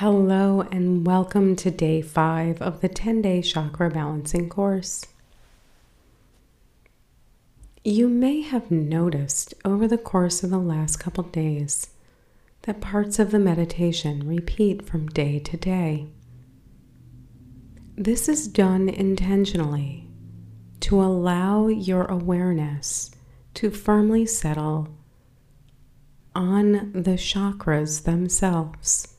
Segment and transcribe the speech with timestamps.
[0.00, 5.04] Hello, and welcome to day five of the 10 day chakra balancing course.
[7.82, 11.90] You may have noticed over the course of the last couple days
[12.62, 16.06] that parts of the meditation repeat from day to day.
[17.96, 20.06] This is done intentionally
[20.78, 23.10] to allow your awareness
[23.54, 24.96] to firmly settle
[26.36, 29.17] on the chakras themselves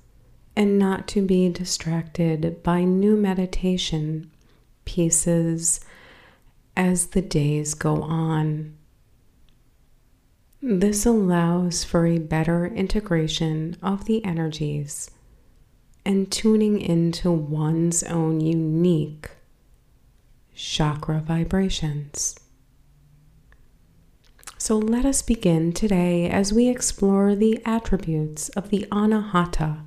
[0.59, 4.29] and not to be distracted by new meditation
[4.83, 5.79] pieces
[6.75, 8.75] as the days go on.
[10.61, 15.09] This allows for a better integration of the energies
[16.05, 19.29] and tuning into one's own unique
[20.53, 22.37] chakra vibrations.
[24.57, 29.85] So let us begin today as we explore the attributes of the Anahata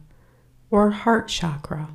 [0.73, 1.91] or heart chakra,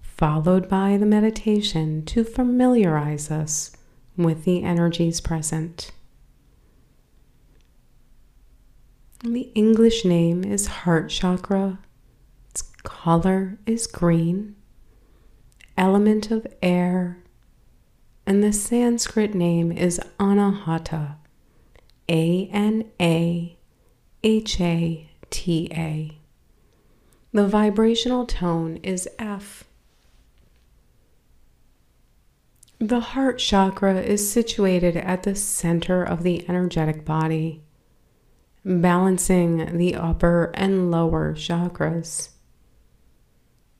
[0.00, 3.76] followed by the meditation to familiarize us
[4.16, 5.92] with the energies present.
[9.22, 11.78] The English name is heart chakra.
[12.48, 14.56] Its color is green,
[15.76, 17.22] element of air,
[18.26, 21.16] and the Sanskrit name is Anahata.
[22.08, 23.58] A N A
[24.24, 26.19] H A T A.
[27.32, 29.62] The vibrational tone is F.
[32.80, 37.62] The heart chakra is situated at the center of the energetic body,
[38.64, 42.30] balancing the upper and lower chakras.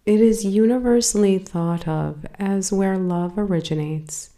[0.07, 4.31] It is universally thought of as where love originates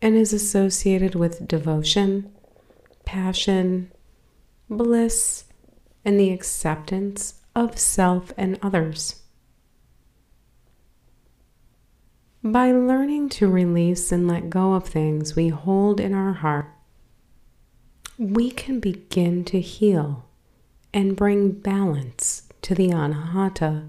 [0.00, 2.30] and is associated with devotion,
[3.04, 3.90] passion,
[4.70, 5.46] bliss,
[6.04, 9.22] and the acceptance of self and others.
[12.44, 16.68] By learning to release and let go of things we hold in our heart,
[18.18, 20.26] we can begin to heal
[20.92, 23.88] and bring balance to the anahata.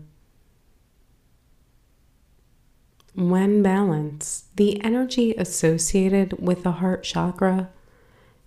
[3.14, 7.70] When balanced, the energy associated with the heart chakra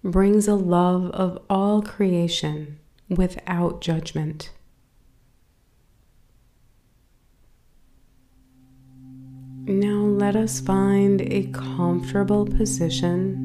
[0.02, 2.78] brings a love of all creation
[3.08, 4.50] without judgment.
[9.66, 13.36] Now let us find a comfortable position,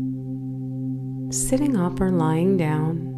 [1.30, 3.12] sitting up or lying down.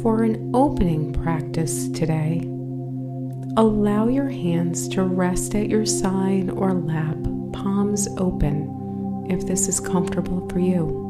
[0.00, 2.40] For an opening practice today,
[3.58, 7.18] allow your hands to rest at your side or lap,
[7.52, 11.04] palms open, if this is comfortable for you.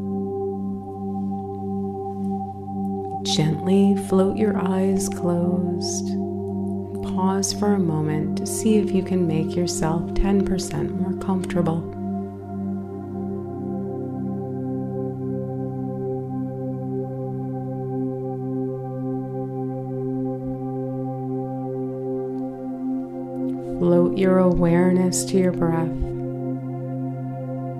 [3.22, 6.25] Gently float your eyes closed
[7.14, 11.80] pause for a moment to see if you can make yourself 10% more comfortable.
[23.78, 25.88] Float your awareness to your breath.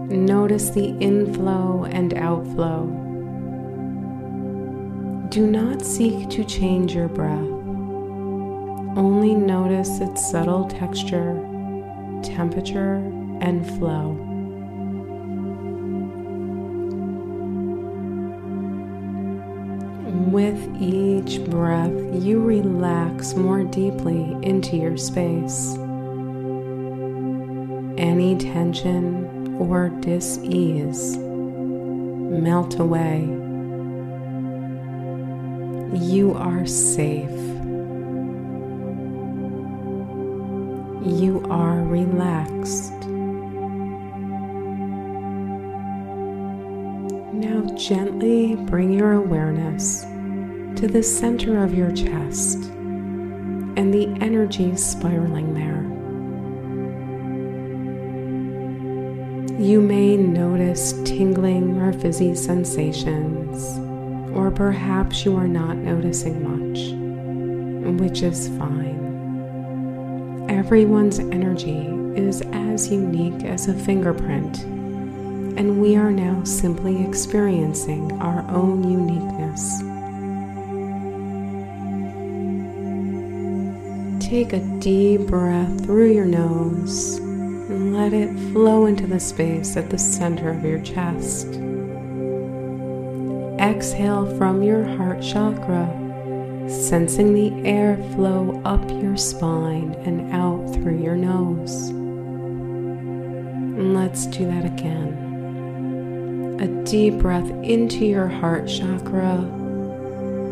[0.08, 2.86] Notice the inflow and outflow.
[5.30, 7.55] Do not seek to change your breath.
[9.34, 11.34] Notice its subtle texture,
[12.22, 12.96] temperature,
[13.40, 14.12] and flow.
[20.30, 25.74] With each breath, you relax more deeply into your space.
[27.98, 33.22] Any tension or dis ease melt away.
[35.98, 37.55] You are safe.
[41.06, 42.92] You are relaxed.
[47.32, 50.02] Now, gently bring your awareness
[50.80, 52.64] to the center of your chest
[53.76, 55.84] and the energy spiraling there.
[59.60, 63.78] You may notice tingling or fizzy sensations,
[64.36, 66.90] or perhaps you are not noticing much,
[68.00, 69.05] which is fine.
[70.48, 74.62] Everyone's energy is as unique as a fingerprint,
[75.58, 79.80] and we are now simply experiencing our own uniqueness.
[84.24, 89.90] Take a deep breath through your nose and let it flow into the space at
[89.90, 91.48] the center of your chest.
[93.58, 96.05] Exhale from your heart chakra
[96.68, 101.90] sensing the air flow up your spine and out through your nose.
[103.76, 105.24] And let's do that again.
[106.60, 109.38] A deep breath into your heart chakra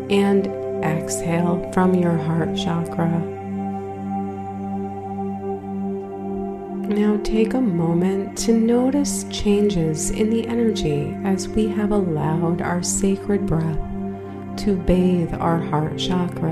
[0.09, 0.47] and
[0.83, 3.19] exhale from your heart chakra.
[6.87, 12.83] Now take a moment to notice changes in the energy as we have allowed our
[12.83, 13.94] sacred breath
[14.57, 16.51] to bathe our heart chakra.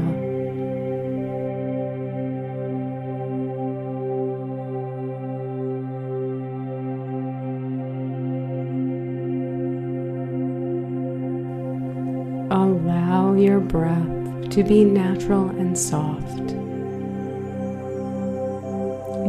[12.51, 16.53] Allow your breath to be natural and soft.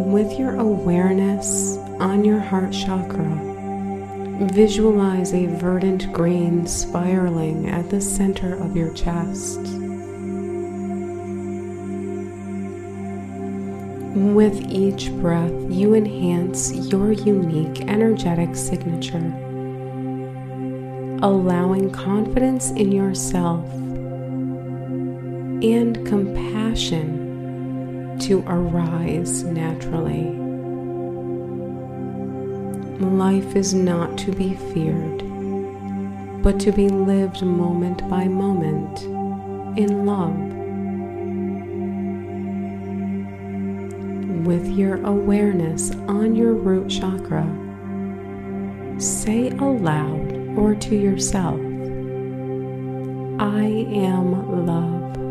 [0.07, 3.54] With your awareness on your heart chakra,
[4.41, 9.61] Visualize a verdant green spiraling at the center of your chest.
[14.17, 19.33] With each breath, you enhance your unique energetic signature,
[21.23, 23.65] allowing confidence in yourself
[25.63, 30.44] and compassion to arise naturally.
[33.01, 35.19] Life is not to be feared,
[36.45, 39.03] but to be lived moment by moment
[39.77, 40.39] in love.
[44.47, 47.45] With your awareness on your root chakra,
[49.01, 51.59] say aloud or to yourself,
[53.41, 55.24] I am love.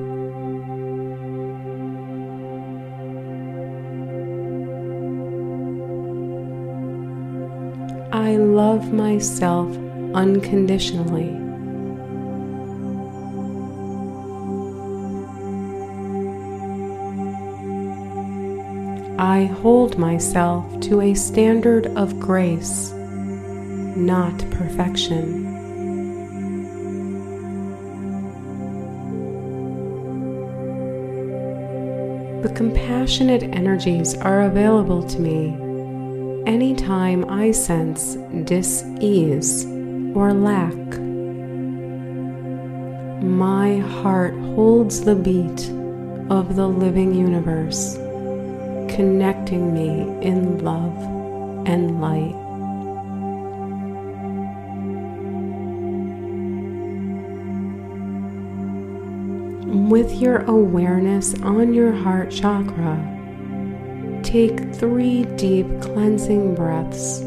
[8.23, 9.67] I love myself
[10.13, 11.29] unconditionally.
[19.19, 25.43] I hold myself to a standard of grace, not perfection.
[32.41, 35.62] The compassionate energies are available to me
[36.45, 39.65] anytime I sense dis-ease
[40.15, 40.73] or lack.
[43.23, 45.69] My heart holds the beat
[46.29, 47.95] of the living universe,
[48.93, 50.97] connecting me in love
[51.65, 52.35] and light.
[59.89, 63.13] With your awareness on your heart chakra,
[64.33, 67.21] take three deep cleansing breaths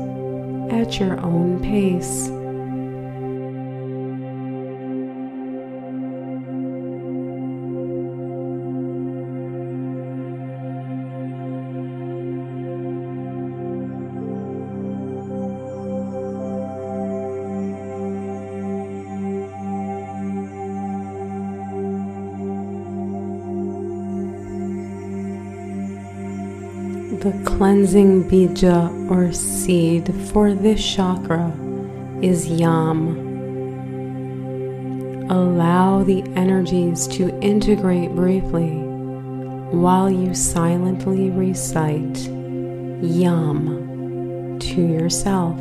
[0.73, 2.36] at your own pace.
[27.27, 31.53] The cleansing bija or seed for this chakra
[32.23, 33.19] is yam.
[35.29, 38.77] Allow the energies to integrate briefly
[39.73, 42.17] while you silently recite
[43.03, 45.59] yam to yourself.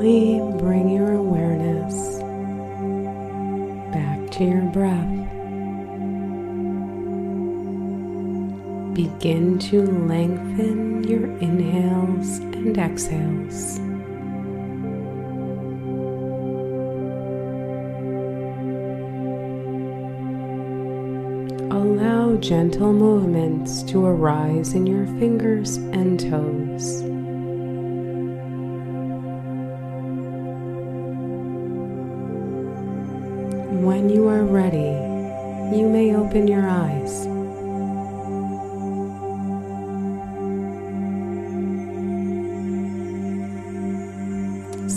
[0.00, 2.20] gently bring your awareness
[3.92, 5.06] back to your breath.
[8.94, 13.78] Begin to lengthen your inhales and exhales.
[21.70, 27.19] Allow gentle movements to arise in your fingers and toes.
[33.90, 34.92] When you are ready,
[35.76, 37.24] you may open your eyes.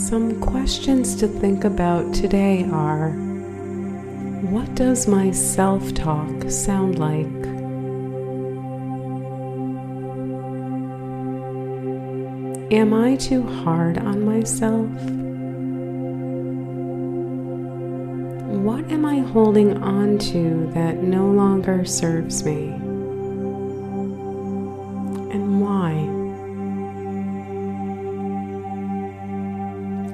[0.08, 3.10] Some questions to think about today are
[4.52, 7.26] What does my self talk sound like?
[12.72, 15.23] Am I too hard on myself?
[18.64, 22.70] What am I holding on to that no longer serves me?
[25.34, 25.92] And why?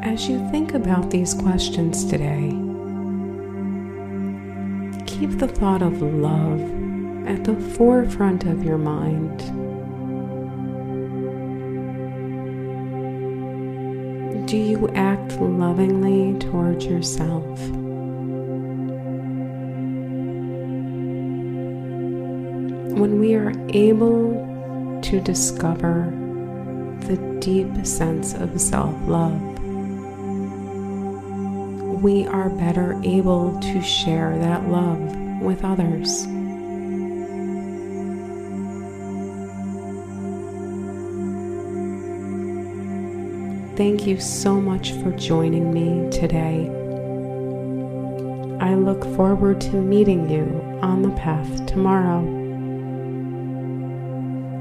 [0.02, 2.50] As you think about these questions today,
[5.06, 6.60] keep the thought of love
[7.28, 9.38] at the forefront of your mind.
[14.48, 17.79] Do you act lovingly towards yourself?
[23.00, 26.12] When we are able to discover
[27.08, 29.42] the deep sense of self love,
[32.04, 35.00] we are better able to share that love
[35.42, 36.26] with others.
[43.78, 46.66] Thank you so much for joining me today.
[48.60, 52.39] I look forward to meeting you on the path tomorrow.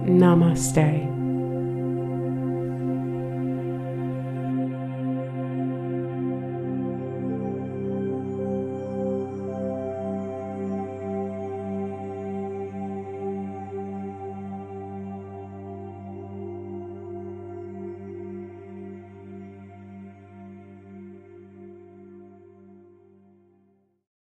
[0.09, 1.18] Namaste.